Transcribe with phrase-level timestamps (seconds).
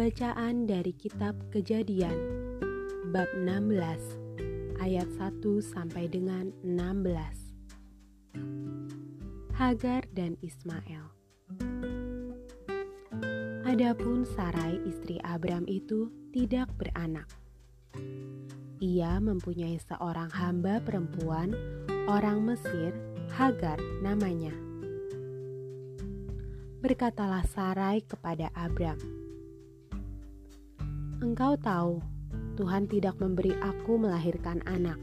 [0.00, 2.16] Bacaan dari kitab Kejadian
[3.12, 7.12] bab 16 ayat 1 sampai dengan 16.
[9.52, 11.04] Hagar dan Ismail.
[13.68, 17.28] Adapun Sarai istri Abram itu tidak beranak.
[18.80, 21.52] Ia mempunyai seorang hamba perempuan
[22.08, 22.96] orang Mesir,
[23.36, 24.56] Hagar namanya.
[26.80, 29.19] Berkatalah Sarai kepada Abram,
[31.20, 32.00] Engkau tahu,
[32.56, 34.96] Tuhan tidak memberi aku melahirkan anak.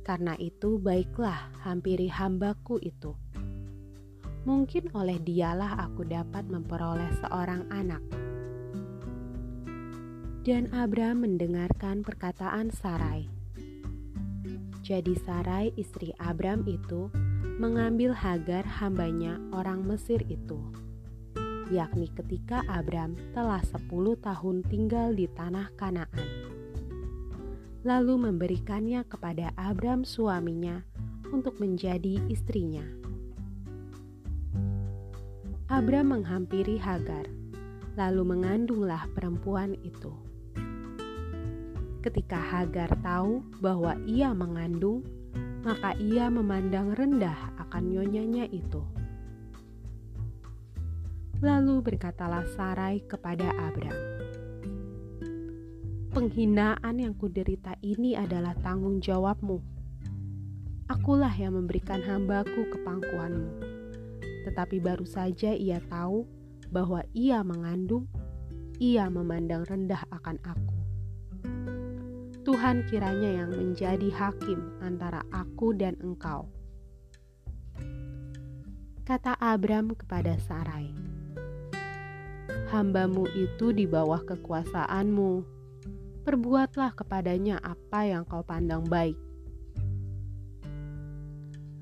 [0.00, 3.12] Karena itu, baiklah, hampiri hambaku itu.
[4.48, 8.00] Mungkin oleh dialah aku dapat memperoleh seorang anak.
[10.40, 13.28] Dan Abram mendengarkan perkataan Sarai.
[14.80, 17.12] Jadi Sarai istri Abram itu
[17.60, 20.83] mengambil Hagar hambanya orang Mesir itu
[21.72, 26.28] yakni ketika Abram telah sepuluh tahun tinggal di tanah Kanaan.
[27.84, 30.84] Lalu memberikannya kepada Abram suaminya
[31.32, 32.84] untuk menjadi istrinya.
[35.68, 37.28] Abram menghampiri Hagar,
[37.96, 40.12] lalu mengandunglah perempuan itu.
[42.04, 45.04] Ketika Hagar tahu bahwa ia mengandung,
[45.64, 48.84] maka ia memandang rendah akan nyonyanya itu
[51.44, 53.92] Lalu berkatalah Sarai kepada Abram,
[56.16, 59.60] "Penghinaan yang kuderita ini adalah tanggung jawabmu.
[60.88, 63.60] Akulah yang memberikan hambaku ke pangkuanmu."
[64.48, 66.24] Tetapi baru saja ia tahu
[66.72, 68.08] bahwa ia mengandung,
[68.80, 70.76] ia memandang rendah akan aku.
[72.40, 76.48] Tuhan kiranya yang menjadi hakim antara aku dan engkau.
[79.04, 80.88] Kata Abram kepada Sarai,
[82.74, 85.46] hambamu itu di bawah kekuasaanmu.
[86.26, 89.14] Perbuatlah kepadanya apa yang kau pandang baik.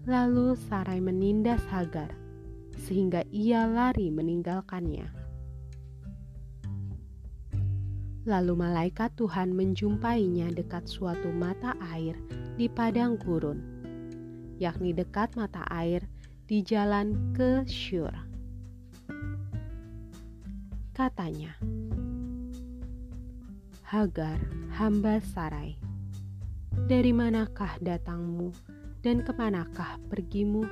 [0.04, 2.12] Lalu Sarai menindas Hagar,
[2.76, 5.08] sehingga ia lari meninggalkannya.
[8.28, 12.18] Lalu malaikat Tuhan menjumpainya dekat suatu mata air
[12.60, 13.62] di padang gurun,
[14.60, 16.04] yakni dekat mata air
[16.44, 18.31] di jalan ke Syur
[20.92, 21.56] katanya,
[23.88, 24.40] Hagar,
[24.76, 25.80] hamba Sarai,
[26.88, 28.52] dari manakah datangmu
[29.00, 30.68] dan ke manakah pergimu?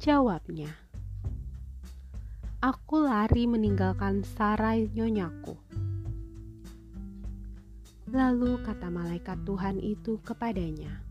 [0.00, 0.72] Jawabnya,
[2.64, 5.52] Aku lari meninggalkan Sarai nyonyaku.
[8.08, 11.04] Lalu kata malaikat Tuhan itu kepadanya,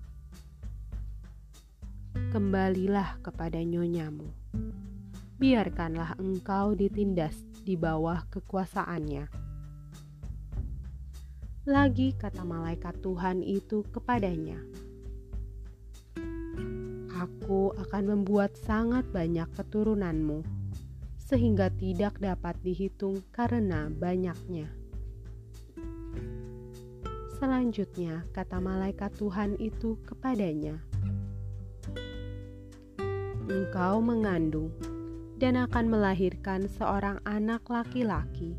[2.33, 4.33] Kembalilah kepada nyonyamu
[5.43, 7.35] biarkanlah engkau ditindas
[7.67, 9.27] di bawah kekuasaannya.
[11.67, 14.63] Lagi kata malaikat Tuhan itu kepadanya,
[17.11, 20.47] Aku akan membuat sangat banyak keturunanmu,
[21.19, 24.71] sehingga tidak dapat dihitung karena banyaknya.
[27.35, 30.79] Selanjutnya, kata malaikat Tuhan itu kepadanya,
[33.51, 34.71] "Engkau mengandung
[35.43, 38.55] dan akan melahirkan seorang anak laki-laki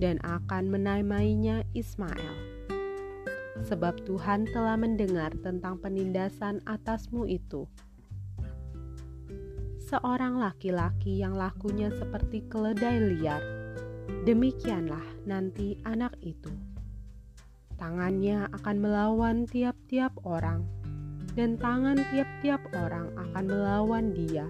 [0.00, 2.32] dan akan menamainya Ismail.
[3.68, 7.68] Sebab Tuhan telah mendengar tentang penindasan atasmu itu.
[9.84, 13.44] Seorang laki-laki yang lakunya seperti keledai liar,
[14.24, 16.48] demikianlah nanti anak itu.
[17.76, 20.64] Tangannya akan melawan tiap-tiap orang,
[21.36, 24.48] dan tangan tiap-tiap orang akan melawan dia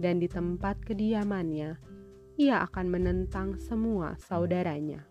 [0.00, 1.76] dan di tempat kediamannya,
[2.40, 5.04] ia akan menentang semua saudaranya.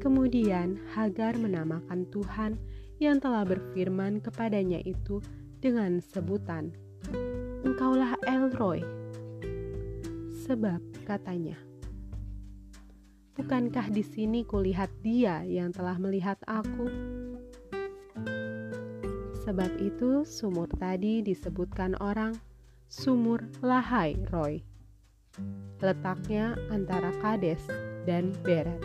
[0.00, 2.60] Kemudian Hagar menamakan Tuhan
[3.00, 5.24] yang telah berfirman kepadanya itu
[5.64, 6.76] dengan sebutan,
[7.64, 8.84] "Engkaulah Elroy."
[10.44, 11.56] Sebab katanya,
[13.32, 17.13] "Bukankah di sini kulihat Dia yang telah melihat aku?"
[19.44, 22.32] Sebab itu sumur tadi disebutkan orang
[22.88, 24.64] sumur Lahai Roy.
[25.84, 27.60] Letaknya antara Kades
[28.08, 28.80] dan Beret.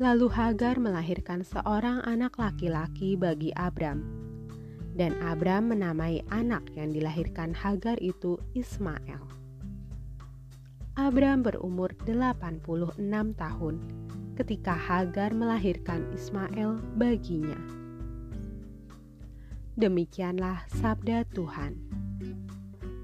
[0.00, 4.00] Lalu Hagar melahirkan seorang anak laki-laki bagi Abram.
[4.96, 9.20] Dan Abram menamai anak yang dilahirkan Hagar itu Ismail.
[10.96, 12.64] Abram berumur 86
[13.36, 13.74] tahun
[14.40, 17.60] ketika Hagar melahirkan Ismail baginya.
[19.76, 21.76] Demikianlah sabda Tuhan.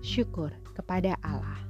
[0.00, 1.65] Syukur kepada Allah.